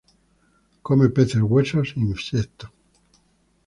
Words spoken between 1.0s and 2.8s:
peces hueso e insectos.